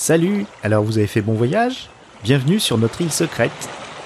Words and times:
Salut 0.00 0.44
Alors 0.62 0.84
vous 0.84 0.98
avez 0.98 1.06
fait 1.06 1.22
bon 1.22 1.32
voyage? 1.32 1.88
Bienvenue 2.22 2.60
sur 2.60 2.76
notre 2.76 3.00
île 3.00 3.10
secrète. 3.10 3.50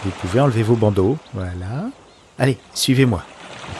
Vous 0.04 0.10
pouvez 0.20 0.38
enlever 0.40 0.62
vos 0.62 0.76
bandeaux. 0.76 1.18
Voilà. 1.34 1.90
Allez, 2.38 2.58
suivez-moi. 2.74 3.24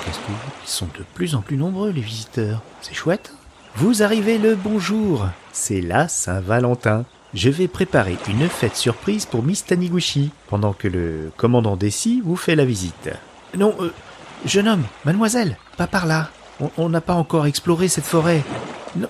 Ils 0.09 0.69
sont 0.69 0.87
de 0.99 1.05
plus 1.15 1.37
en 1.37 1.41
plus 1.41 1.57
nombreux, 1.57 1.91
les 1.91 2.01
visiteurs. 2.01 2.63
C'est 2.81 2.95
chouette. 2.95 3.33
Vous 3.77 4.03
arrivez 4.03 4.39
le 4.39 4.57
bonjour. 4.57 5.29
C'est 5.53 5.81
la 5.81 6.09
Saint-Valentin. 6.09 7.05
Je 7.33 7.49
vais 7.49 7.69
préparer 7.69 8.17
une 8.29 8.49
fête 8.49 8.75
surprise 8.75 9.25
pour 9.25 9.45
Miss 9.45 9.65
Taniguchi, 9.65 10.33
pendant 10.49 10.73
que 10.73 10.89
le 10.89 11.31
commandant 11.37 11.77
Dessy 11.77 12.21
vous 12.25 12.35
fait 12.35 12.57
la 12.57 12.65
visite. 12.65 13.11
Non, 13.57 13.73
euh, 13.81 13.93
jeune 14.45 14.67
homme, 14.67 14.85
mademoiselle, 15.05 15.57
pas 15.77 15.87
par 15.87 16.07
là. 16.07 16.31
On- 16.77 16.89
n'a 16.89 17.01
pas 17.01 17.15
encore 17.15 17.47
exploré 17.47 17.87
cette 17.87 18.05
forêt. 18.05 18.43
Non. 18.97 19.09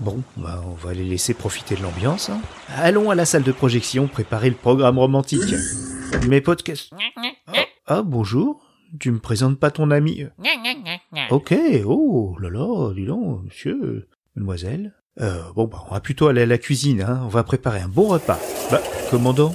Bon, 0.00 0.22
bah, 0.36 0.62
on 0.66 0.72
va 0.74 0.94
les 0.94 1.04
laisser 1.04 1.34
profiter 1.34 1.76
de 1.76 1.82
l'ambiance. 1.82 2.30
hein. 2.30 2.40
Allons 2.76 3.10
à 3.10 3.14
la 3.14 3.26
salle 3.26 3.42
de 3.42 3.52
projection 3.52 4.06
préparer 4.08 4.48
le 4.48 4.56
programme 4.56 4.98
romantique. 4.98 5.54
Mes 6.26 6.40
podcasts... 6.40 6.90
Ah, 7.48 7.64
ah, 7.86 8.02
bonjour. 8.02 8.62
Tu 8.98 9.10
me 9.12 9.18
présentes 9.18 9.58
pas 9.60 9.70
ton 9.70 9.90
ami 9.90 10.24
Ok, 11.30 11.54
oh 11.84 12.36
là 12.40 12.48
là, 12.50 12.92
dis 12.94 13.04
donc, 13.06 13.44
monsieur, 13.44 14.08
mademoiselle. 14.34 14.94
Euh, 15.20 15.42
bon, 15.54 15.66
bah, 15.66 15.84
on 15.88 15.94
va 15.94 16.00
plutôt 16.00 16.28
aller 16.28 16.42
à 16.42 16.46
la 16.46 16.58
cuisine, 16.58 17.02
hein. 17.02 17.20
On 17.24 17.28
va 17.28 17.44
préparer 17.44 17.80
un 17.80 17.88
bon 17.88 18.08
repas. 18.08 18.38
Bah, 18.70 18.80
commandant 19.10 19.54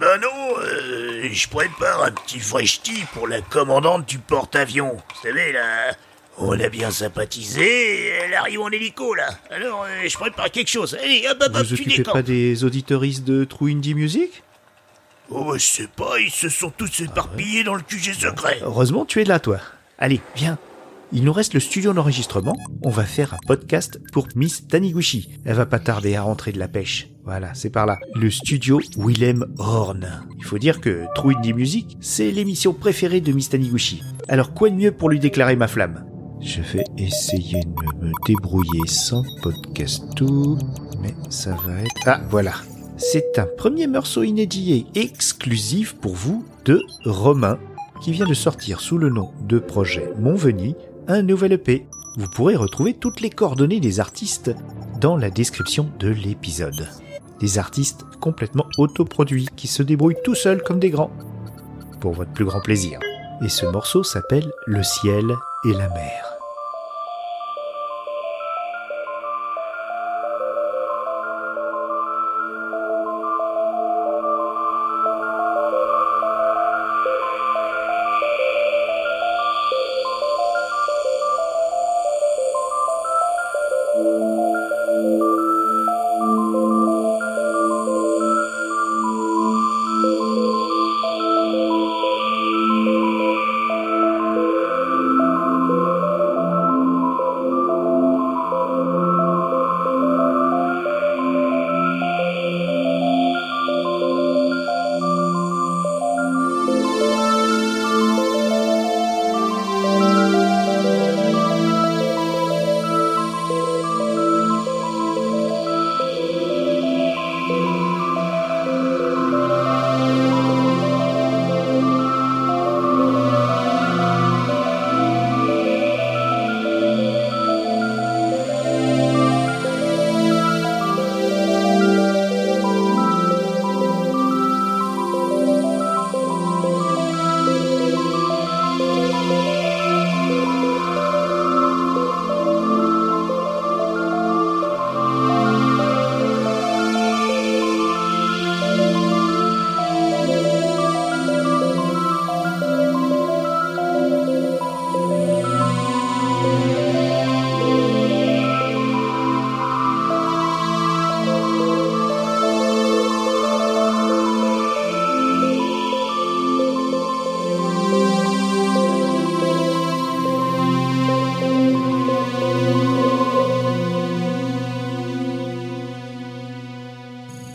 Bah 0.00 0.16
non, 0.22 0.28
euh, 0.62 1.28
je 1.30 1.48
prépare 1.48 2.04
un 2.04 2.12
petit 2.12 2.38
fresh 2.38 2.82
tea 2.82 3.04
pour 3.12 3.26
la 3.26 3.40
commandante 3.42 4.06
du 4.08 4.18
porte-avions. 4.18 4.92
Vous 4.94 5.20
savez, 5.22 5.52
là, 5.52 5.90
on 6.38 6.58
a 6.58 6.68
bien 6.68 6.90
sympathisé, 6.90 8.08
elle 8.24 8.34
arrive 8.34 8.60
en 8.60 8.68
hélico, 8.70 9.14
là. 9.14 9.28
Alors, 9.50 9.84
euh, 9.84 10.08
je 10.08 10.16
prépare 10.16 10.50
quelque 10.50 10.68
chose. 10.70 10.96
Allez, 11.02 11.24
hop, 11.30 11.38
hop, 11.40 11.52
hop, 11.54 11.62
Vous 11.62 11.64
tu 11.76 11.82
occupez 11.82 11.96
décamps. 11.98 12.12
pas 12.12 12.22
des 12.22 12.64
auditoristes 12.64 13.24
de 13.24 13.44
True 13.44 13.70
Indie 13.72 13.94
Music 13.94 14.42
Oh, 15.30 15.44
bah, 15.44 15.52
je 15.56 15.64
sais 15.64 15.88
pas, 15.96 16.18
ils 16.20 16.30
se 16.30 16.48
sont 16.48 16.70
tous 16.70 17.00
éparpillés 17.00 17.64
dans 17.64 17.74
le 17.74 17.80
QG 17.82 18.12
secret. 18.14 18.58
Heureusement, 18.62 19.04
tu 19.06 19.20
es 19.22 19.24
là, 19.24 19.38
toi. 19.40 19.58
Allez, 19.98 20.20
viens. 20.36 20.58
Il 21.12 21.22
nous 21.24 21.32
reste 21.32 21.54
le 21.54 21.60
studio 21.60 21.92
d'enregistrement. 21.92 22.56
On 22.82 22.90
va 22.90 23.04
faire 23.04 23.34
un 23.34 23.38
podcast 23.46 24.00
pour 24.12 24.26
Miss 24.34 24.66
Taniguchi. 24.66 25.30
Elle 25.44 25.54
va 25.54 25.64
pas 25.66 25.78
tarder 25.78 26.16
à 26.16 26.22
rentrer 26.22 26.50
de 26.50 26.58
la 26.58 26.66
pêche. 26.66 27.08
Voilà, 27.24 27.54
c'est 27.54 27.70
par 27.70 27.86
là. 27.86 27.98
Le 28.14 28.30
studio 28.30 28.80
Willem 28.98 29.46
Horn. 29.58 30.26
Il 30.38 30.44
faut 30.44 30.58
dire 30.58 30.80
que 30.80 31.04
True 31.14 31.36
Indie 31.36 31.52
Music, 31.54 31.96
c'est 32.00 32.30
l'émission 32.32 32.74
préférée 32.74 33.20
de 33.20 33.32
Miss 33.32 33.48
Taniguchi. 33.50 34.02
Alors 34.28 34.52
quoi 34.54 34.68
de 34.70 34.74
mieux 34.74 34.92
pour 34.92 35.08
lui 35.08 35.20
déclarer 35.20 35.56
ma 35.56 35.68
flamme? 35.68 36.04
Je 36.44 36.60
vais 36.60 36.84
essayer 36.98 37.62
de 37.62 38.04
me 38.04 38.12
débrouiller 38.26 38.86
sans 38.86 39.24
podcast 39.42 40.04
tout, 40.14 40.58
mais 41.00 41.14
ça 41.30 41.56
va 41.66 41.80
être... 41.80 42.02
Ah, 42.04 42.20
voilà. 42.28 42.52
C'est 42.98 43.38
un 43.38 43.46
premier 43.46 43.86
morceau 43.86 44.22
inédit 44.22 44.86
et 44.94 45.00
exclusif 45.00 45.94
pour 45.94 46.14
vous 46.14 46.44
de 46.66 46.82
Romain 47.06 47.58
qui 48.02 48.12
vient 48.12 48.26
de 48.26 48.34
sortir 48.34 48.80
sous 48.80 48.98
le 48.98 49.08
nom 49.08 49.32
de 49.48 49.58
projet 49.58 50.12
Monveni 50.18 50.76
un 51.08 51.22
nouvel 51.22 51.52
EP. 51.52 51.86
Vous 52.18 52.28
pourrez 52.28 52.56
retrouver 52.56 52.92
toutes 52.92 53.22
les 53.22 53.30
coordonnées 53.30 53.80
des 53.80 53.98
artistes 53.98 54.54
dans 55.00 55.16
la 55.16 55.30
description 55.30 55.88
de 55.98 56.08
l'épisode. 56.08 56.88
Des 57.40 57.58
artistes 57.58 58.04
complètement 58.20 58.66
autoproduits 58.76 59.48
qui 59.56 59.66
se 59.66 59.82
débrouillent 59.82 60.22
tout 60.22 60.34
seuls 60.34 60.62
comme 60.62 60.78
des 60.78 60.90
grands. 60.90 61.10
Pour 62.00 62.12
votre 62.12 62.32
plus 62.32 62.44
grand 62.44 62.60
plaisir. 62.60 63.00
Et 63.42 63.48
ce 63.48 63.64
morceau 63.64 64.02
s'appelle 64.02 64.52
Le 64.66 64.82
ciel 64.82 65.34
et 65.64 65.72
la 65.72 65.88
mer. 65.88 66.33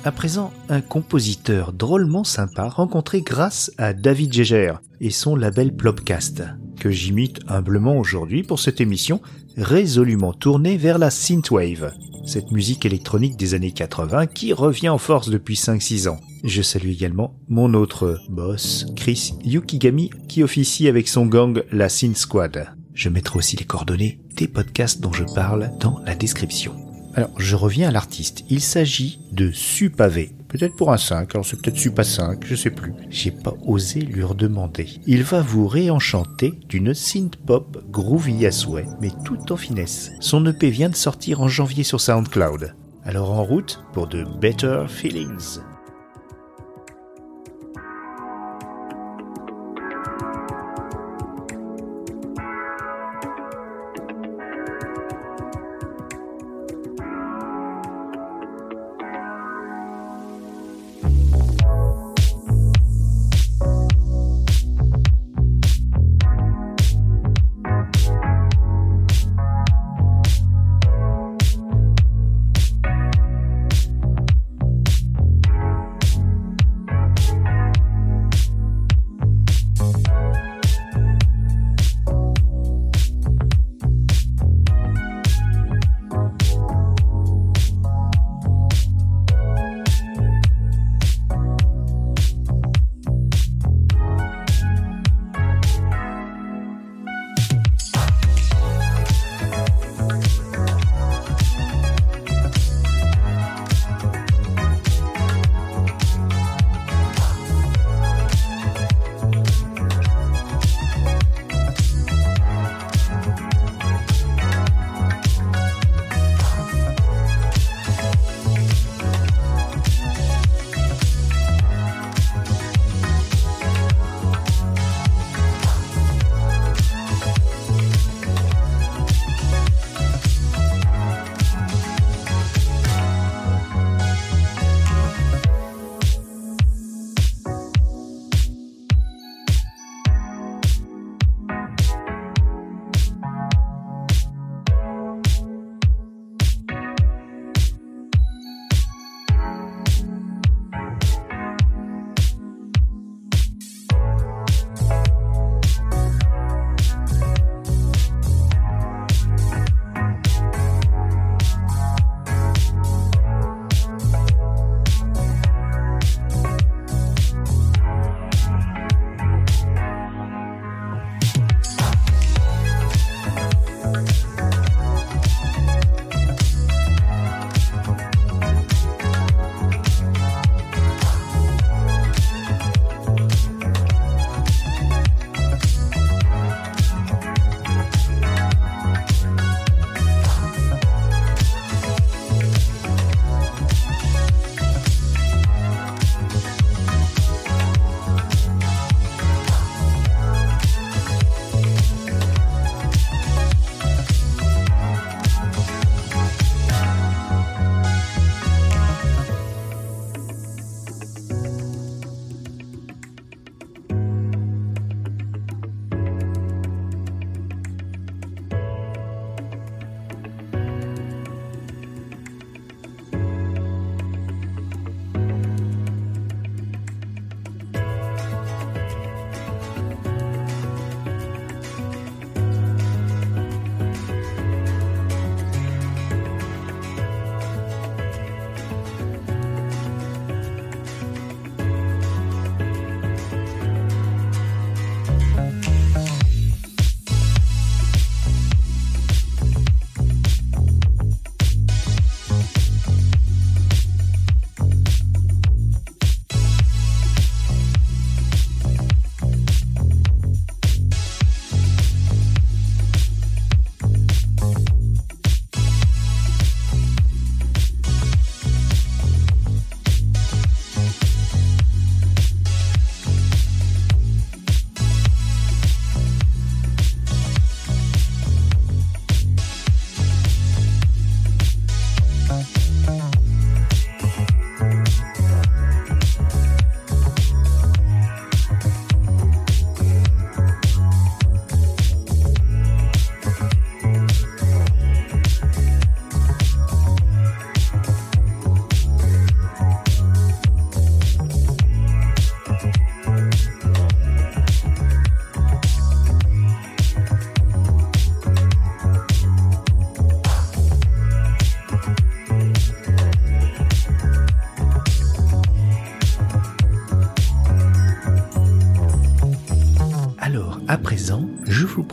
À 0.09 0.11
présent, 0.11 0.51
un 0.69 0.81
compositeur 0.81 1.71
drôlement 1.71 2.23
sympa 2.23 2.67
rencontré 2.67 3.21
grâce 3.21 3.71
à 3.77 3.93
David 3.93 4.31
Geiger 4.31 4.73
et 4.99 5.11
son 5.11 5.35
label 5.35 5.75
Plopcast, 5.75 6.41
que 6.79 6.89
j'imite 6.89 7.41
humblement 7.47 7.95
aujourd'hui 7.95 8.41
pour 8.41 8.57
cette 8.57 8.81
émission 8.81 9.21
résolument 9.55 10.33
tournée 10.33 10.77
vers 10.77 10.97
la 10.97 11.11
synthwave, 11.11 11.93
cette 12.25 12.49
musique 12.49 12.87
électronique 12.87 13.37
des 13.37 13.53
années 13.53 13.71
80 13.71 14.25
qui 14.25 14.51
revient 14.51 14.89
en 14.89 14.97
force 14.97 15.29
depuis 15.29 15.53
5-6 15.53 16.09
ans. 16.09 16.19
Je 16.43 16.63
salue 16.63 16.89
également 16.89 17.35
mon 17.47 17.75
autre 17.75 18.19
boss, 18.29 18.87
Chris 18.95 19.33
Yukigami, 19.43 20.09
qui 20.27 20.41
officie 20.41 20.87
avec 20.87 21.07
son 21.07 21.27
gang 21.27 21.61
la 21.71 21.87
Synth 21.87 22.17
Squad. 22.17 22.69
Je 22.95 23.09
mettrai 23.09 23.37
aussi 23.37 23.57
les 23.57 23.65
coordonnées 23.65 24.19
des 24.35 24.47
podcasts 24.47 25.01
dont 25.01 25.13
je 25.13 25.25
parle 25.35 25.69
dans 25.79 26.01
la 26.03 26.15
description. 26.15 26.88
Alors, 27.15 27.31
je 27.37 27.55
reviens 27.55 27.89
à 27.89 27.91
l'artiste. 27.91 28.43
Il 28.49 28.61
s'agit 28.61 29.19
de 29.31 29.51
Supavé. 29.51 30.31
Peut-être 30.47 30.75
pour 30.75 30.91
un 30.91 30.97
5, 30.97 31.35
alors 31.35 31.45
c'est 31.45 31.61
peut-être 31.61 31.77
Supa 31.77 32.03
5, 32.03 32.43
je 32.43 32.55
sais 32.55 32.71
plus. 32.71 32.93
J'ai 33.09 33.31
pas 33.31 33.53
osé 33.65 34.01
lui 34.01 34.23
redemander. 34.23 34.87
Il 35.05 35.23
va 35.23 35.41
vous 35.41 35.67
réenchanter 35.67 36.53
d'une 36.67 36.93
synth 36.93 37.35
pop 37.35 37.83
groovy 37.91 38.45
à 38.47 38.51
souhait, 38.51 38.87
mais 38.99 39.11
tout 39.25 39.51
en 39.51 39.57
finesse. 39.57 40.11
Son 40.19 40.43
EP 40.45 40.71
vient 40.71 40.89
de 40.89 40.95
sortir 40.95 41.41
en 41.41 41.47
janvier 41.47 41.83
sur 41.83 42.01
SoundCloud. 42.01 42.73
Alors 43.03 43.31
en 43.31 43.43
route 43.43 43.83
pour 43.93 44.07
de 44.07 44.25
Better 44.41 44.85
Feelings. 44.87 45.59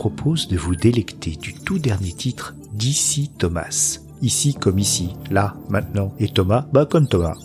Propose 0.09 0.47
de 0.47 0.55
vous 0.55 0.75
délecter 0.75 1.31
du 1.31 1.53
tout 1.53 1.79
dernier 1.79 2.13
titre 2.13 2.55
d'ici 2.73 3.29
Thomas. 3.37 3.99
Ici 4.21 4.53
comme 4.53 4.79
ici, 4.79 5.09
là, 5.29 5.57
maintenant. 5.67 6.13
Et 6.17 6.29
Thomas, 6.29 6.65
bah 6.71 6.85
comme 6.85 7.09
Thomas. 7.09 7.35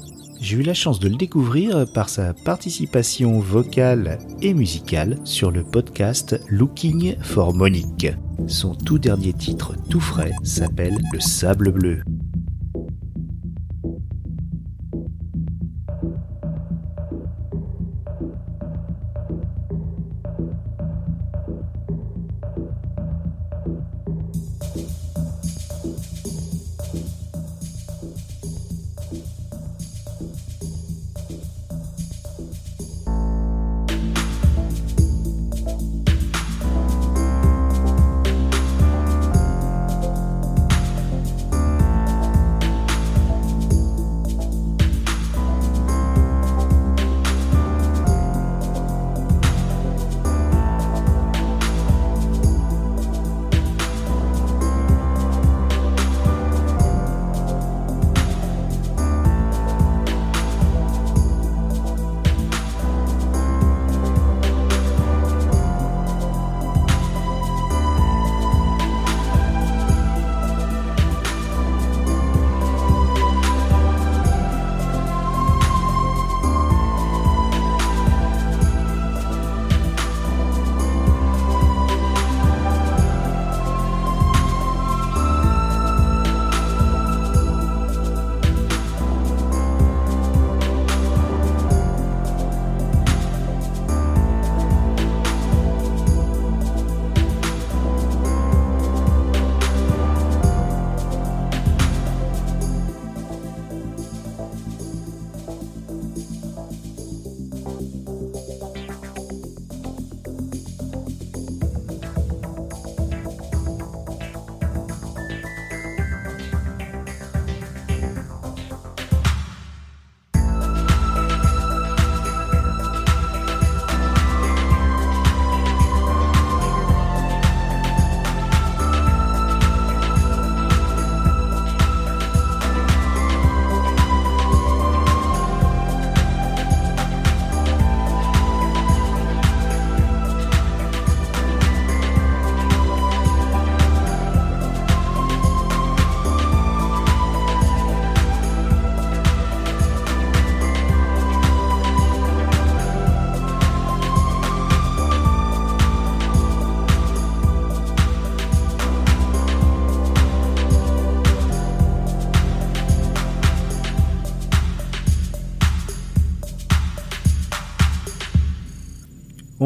J'ai 0.40 0.58
eu 0.58 0.62
la 0.62 0.72
chance 0.72 1.00
de 1.00 1.08
le 1.08 1.16
découvrir 1.16 1.86
par 1.92 2.08
sa 2.08 2.34
participation 2.34 3.40
vocale 3.40 4.18
et 4.42 4.54
musicale 4.54 5.18
sur 5.24 5.50
le 5.50 5.64
podcast 5.64 6.40
Looking 6.48 7.16
for 7.20 7.52
Monique. 7.52 8.12
Son 8.46 8.76
tout 8.76 9.00
dernier 9.00 9.32
titre 9.32 9.74
tout 9.90 10.00
frais 10.00 10.32
s'appelle 10.44 10.98
Le 11.12 11.18
Sable 11.18 11.72
Bleu. 11.72 12.04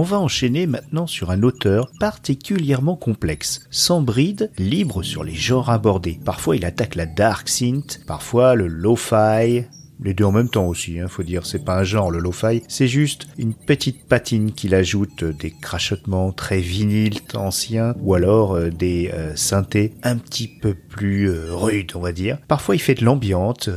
Va 0.07 0.19
enchaîner 0.19 0.67
maintenant 0.67 1.07
sur 1.07 1.31
un 1.31 1.43
auteur 1.43 1.91
particulièrement 2.01 2.97
complexe, 2.97 3.67
sans 3.71 4.01
bride, 4.01 4.51
libre 4.57 5.03
sur 5.03 5.25
les 5.25 5.35
genres 5.35 5.69
abordés. 5.69 6.19
Parfois 6.25 6.57
il 6.57 6.65
attaque 6.65 6.95
la 6.95 7.07
dark 7.07 7.49
synth, 7.49 8.01
parfois 8.07 8.55
le 8.55 8.69
lo-fi, 8.69 9.65
les 10.03 10.15
deux 10.15 10.25
en 10.25 10.33
même 10.33 10.49
temps 10.49 10.67
aussi, 10.67 10.99
hein, 10.99 11.09
faut 11.09 11.23
dire, 11.23 11.47
c'est 11.47 11.65
pas 11.65 11.79
un 11.79 11.85
genre 11.85 12.11
le 12.11 12.19
lo-fi, 12.19 12.63
c'est 12.69 12.89
juste 12.89 13.29
une 13.39 13.55
petite 13.55 14.07
patine 14.07 14.53
qu'il 14.53 14.75
ajoute 14.75 15.25
des 15.25 15.51
crachotements 15.51 16.33
très 16.33 16.61
vinyles 16.61 17.21
anciens 17.35 17.95
ou 18.01 18.15
alors 18.15 18.55
euh, 18.55 18.71
des 18.71 19.11
euh, 19.13 19.35
synthés 19.37 19.95
un 20.03 20.17
petit 20.17 20.49
peu 20.49 20.75
plus 20.75 21.31
euh, 21.31 21.55
rudes, 21.55 21.93
on 21.95 22.01
va 22.01 22.13
dire. 22.13 22.39
Parfois 22.49 22.75
il 22.75 22.81
fait 22.81 22.95
de 22.95 23.05
l'ambiante, 23.05 23.71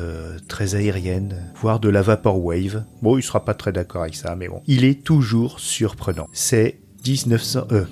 très 0.47 0.75
aérienne, 0.75 1.51
voire 1.55 1.79
de 1.79 1.89
la 1.89 2.01
vaporwave. 2.01 2.83
Bon, 3.01 3.17
il 3.17 3.23
sera 3.23 3.45
pas 3.45 3.53
très 3.53 3.71
d'accord 3.71 4.01
avec 4.01 4.15
ça, 4.15 4.35
mais 4.35 4.47
bon, 4.47 4.61
il 4.67 4.83
est 4.83 5.03
toujours 5.03 5.59
surprenant. 5.59 6.27
C'est 6.33 6.79
1900... 7.05 7.67
Euh, 7.71 7.85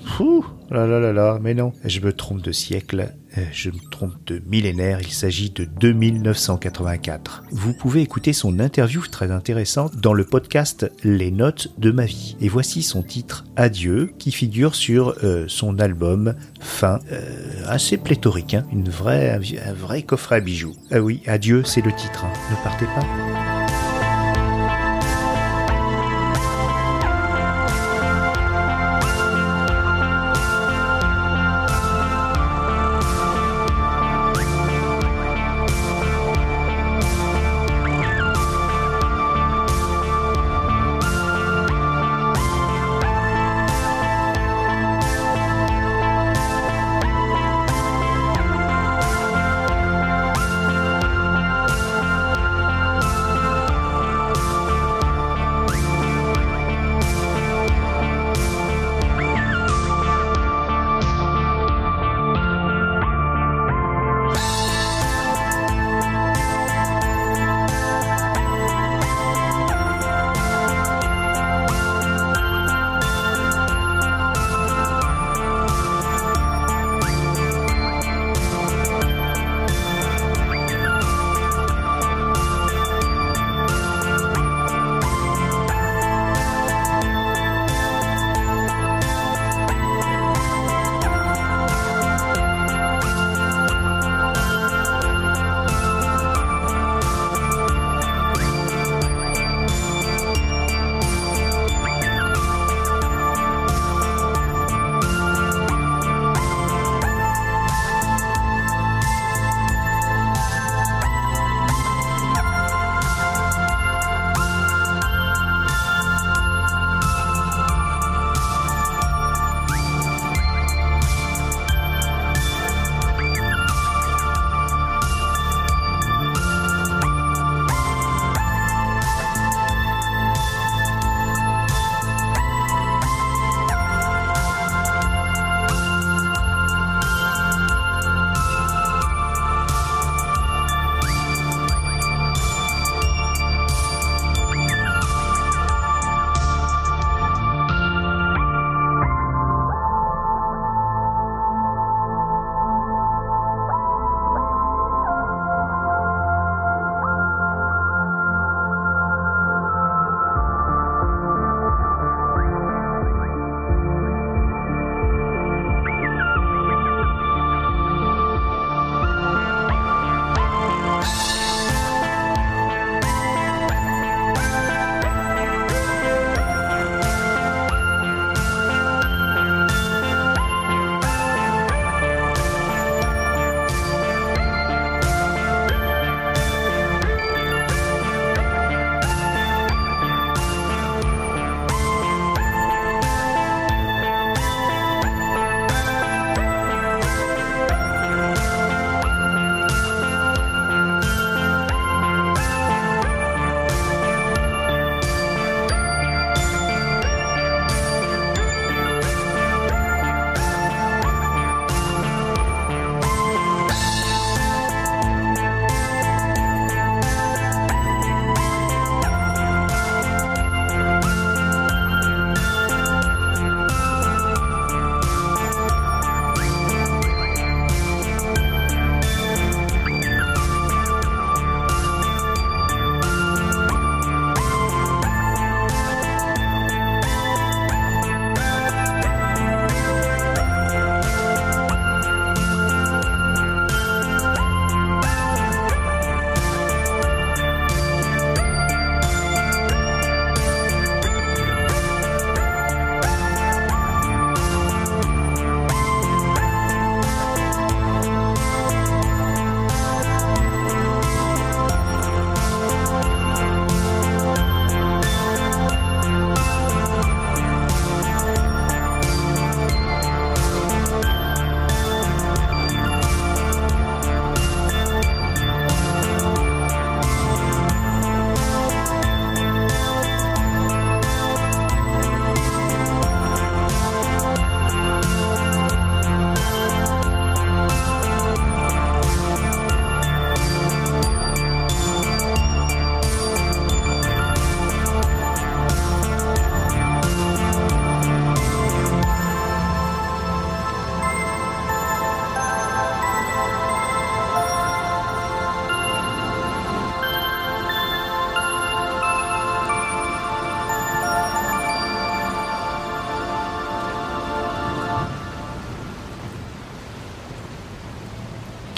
là 0.70 0.86
là 0.86 1.00
là 1.00 1.12
là, 1.12 1.38
mais 1.40 1.54
non, 1.54 1.72
je 1.84 2.00
me 2.00 2.12
trompe 2.12 2.42
de 2.42 2.52
siècle, 2.52 3.12
euh, 3.27 3.27
je 3.52 3.70
me 3.70 3.78
trompe 3.90 4.14
de 4.26 4.42
millénaire, 4.46 5.00
il 5.00 5.12
s'agit 5.12 5.50
de 5.50 5.64
2984. 5.64 7.44
Vous 7.50 7.72
pouvez 7.72 8.02
écouter 8.02 8.32
son 8.32 8.60
interview 8.60 9.02
très 9.06 9.30
intéressante 9.30 9.96
dans 9.96 10.14
le 10.14 10.24
podcast 10.24 10.90
Les 11.04 11.30
Notes 11.30 11.72
de 11.78 11.90
ma 11.90 12.04
vie. 12.04 12.36
Et 12.40 12.48
voici 12.48 12.82
son 12.82 13.02
titre 13.02 13.44
Adieu, 13.56 14.12
qui 14.18 14.32
figure 14.32 14.74
sur 14.74 15.14
euh, 15.22 15.46
son 15.48 15.78
album 15.78 16.34
Fin, 16.60 17.00
euh, 17.12 17.62
assez 17.66 17.96
pléthorique, 17.96 18.54
hein, 18.54 18.64
un, 18.72 19.72
vrai 19.72 20.02
coffret 20.02 20.36
à 20.36 20.40
bijoux. 20.40 20.74
Ah 20.90 21.00
oui, 21.00 21.22
Adieu, 21.26 21.62
c'est 21.64 21.82
le 21.82 21.92
titre, 21.92 22.24
hein. 22.24 22.32
ne 22.50 22.56
partez 22.62 22.86
pas. 22.86 23.47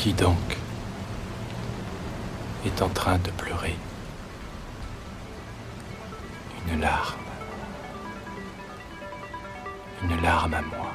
Qui 0.01 0.15
donc 0.15 0.57
est 2.65 2.81
en 2.81 2.89
train 2.89 3.19
de 3.19 3.31
pleurer 3.33 3.77
Une 6.73 6.81
larme. 6.81 7.19
Une 10.03 10.23
larme 10.23 10.55
à 10.55 10.63
moi. 10.63 10.91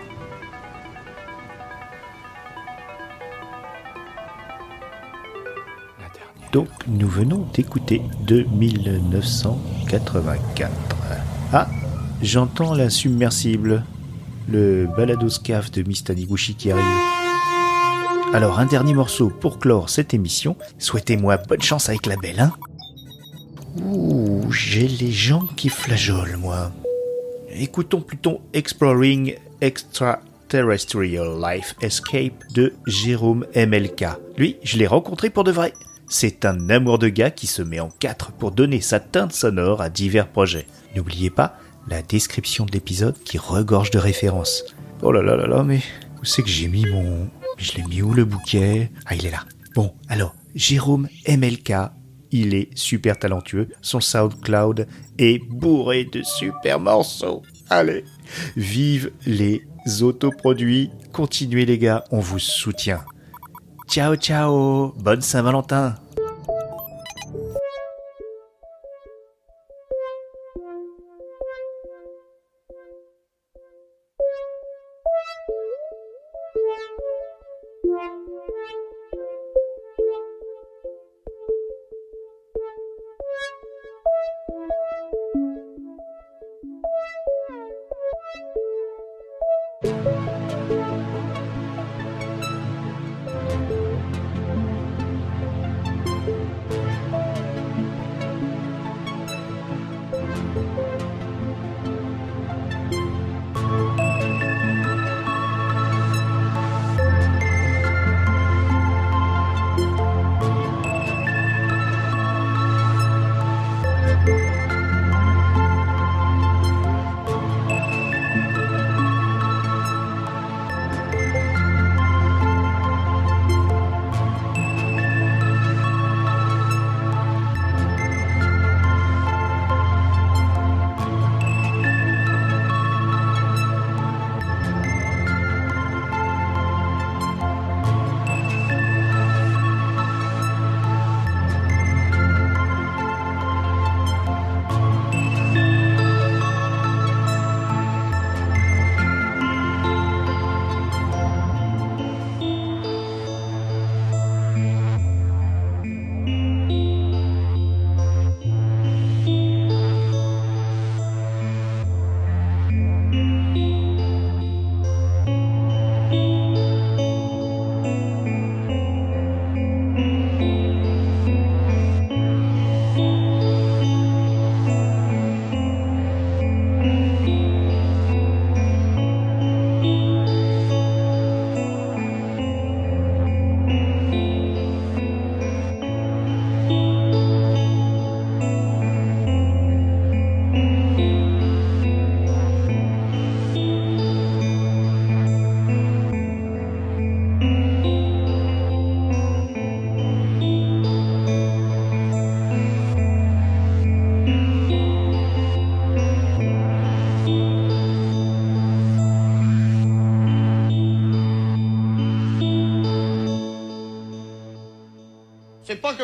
Donc 6.52 6.70
nous 6.88 7.08
venons 7.08 7.48
d'écouter 7.54 8.02
de 8.22 8.42
1984. 8.42 10.72
Ah, 11.54 11.68
j'entends 12.24 12.74
la 12.74 12.90
submersible, 12.90 13.84
le 14.50 14.88
baladoscaf 14.98 15.70
de 15.70 15.84
Miss 15.84 16.06
Taniguchi 16.06 16.56
qui 16.56 16.72
arrive. 16.72 17.05
Alors 18.36 18.60
un 18.60 18.66
dernier 18.66 18.94
morceau 18.94 19.30
pour 19.30 19.60
clore 19.60 19.90
cette 19.90 20.14
émission. 20.14 20.58
Souhaitez-moi 20.78 21.38
bonne 21.38 21.62
chance 21.62 21.88
avec 21.88 22.06
la 22.06 22.18
belle, 22.18 22.42
hein 22.42 22.52
Ouh, 23.82 24.52
j'ai 24.52 24.90
les 24.90 25.14
jambes 25.14 25.48
qui 25.56 25.70
flageolent, 25.70 26.36
moi. 26.36 26.74
Écoutons 27.50 28.02
plutôt 28.02 28.42
Exploring 28.52 29.36
Extraterrestrial 29.62 31.40
Life 31.42 31.76
Escape 31.80 32.44
de 32.54 32.74
Jérôme 32.86 33.46
MLK. 33.56 34.04
Lui, 34.36 34.58
je 34.64 34.80
l'ai 34.80 34.88
rencontré 34.88 35.30
pour 35.30 35.46
de 35.46 35.54
vrai. 35.54 35.72
C'est 36.10 36.44
un 36.44 36.70
amour 36.70 37.00
de 37.00 37.08
gars 37.08 37.32
qui 37.32 37.48
se 37.48 37.62
met 37.62 37.80
en 37.80 37.88
quatre 37.88 38.34
pour 38.34 38.52
donner 38.52 38.82
sa 38.82 39.00
teinte 39.00 39.32
sonore 39.32 39.82
à 39.82 39.90
divers 39.90 40.28
projets. 40.28 40.68
N'oubliez 40.94 41.30
pas 41.30 41.58
la 41.88 42.02
description 42.02 42.66
de 42.66 42.74
l'épisode 42.74 43.16
qui 43.24 43.38
regorge 43.38 43.92
de 43.92 43.98
références. 43.98 44.66
Oh 45.04 45.14
là 45.14 45.22
là 45.22 45.38
là 45.38 45.48
là, 45.48 45.64
mais 45.64 45.80
où 46.22 46.26
c'est 46.26 46.44
que 46.44 46.50
j'ai 46.50 46.68
mis 46.68 46.86
mon... 46.86 47.30
Je 47.58 47.74
l'ai 47.74 47.84
mis 47.84 48.02
où 48.02 48.14
le 48.14 48.26
bouquet? 48.26 48.92
Ah, 49.06 49.16
il 49.16 49.26
est 49.26 49.32
là. 49.32 49.46
Bon, 49.76 49.94
alors, 50.10 50.36
Jérôme 50.56 51.08
MLK, 51.28 51.74
il 52.32 52.54
est 52.54 52.70
super 52.78 53.18
talentueux. 53.18 53.70
Son 53.82 54.00
SoundCloud 54.00 54.88
est 55.18 55.40
bourré 55.50 56.06
de 56.06 56.22
super 56.24 56.80
morceaux. 56.80 57.44
Allez, 57.70 58.06
vive 58.56 59.12
les 59.26 59.66
autoproduits. 60.02 60.92
Continuez 61.12 61.66
les 61.66 61.78
gars, 61.78 62.04
on 62.12 62.20
vous 62.20 62.40
soutient. 62.40 63.04
Ciao 63.88 64.16
ciao, 64.16 64.94
bonne 64.98 65.22
Saint-Valentin. 65.22 65.96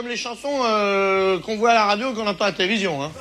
Comme 0.01 0.09
les 0.09 0.17
chansons 0.17 0.63
euh, 0.65 1.37
qu'on 1.41 1.57
voit 1.57 1.69
à 1.69 1.75
la 1.75 1.85
radio 1.85 2.11
qu'on 2.13 2.25
entend 2.25 2.45
à 2.45 2.47
la 2.47 2.53
télévision. 2.53 3.03
Hein. 3.03 3.11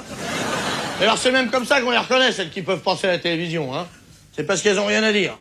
D'ailleurs, 0.98 1.18
c'est 1.18 1.30
même 1.30 1.50
comme 1.50 1.66
ça 1.66 1.78
qu'on 1.82 1.90
les 1.90 1.98
reconnaît, 1.98 2.32
celles 2.32 2.48
qui 2.48 2.62
peuvent 2.62 2.80
passer 2.80 3.06
à 3.06 3.10
la 3.10 3.18
télévision. 3.18 3.74
Hein. 3.76 3.86
C'est 4.32 4.44
parce 4.44 4.62
qu'elles 4.62 4.80
ont 4.80 4.86
rien 4.86 5.02
à 5.02 5.12
dire. 5.12 5.28